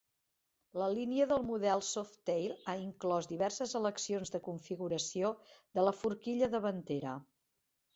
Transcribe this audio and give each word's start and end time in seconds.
La 0.81 0.87
línia 0.93 1.27
del 1.31 1.45
model 1.49 1.83
Softail 1.89 2.55
ha 2.55 2.75
inclòs 2.87 3.31
diverses 3.35 3.79
eleccions 3.83 4.35
de 4.39 4.45
configuració 4.51 5.35
de 5.79 5.89
la 5.91 5.99
forquilla 6.03 6.55
davantera. 6.61 7.19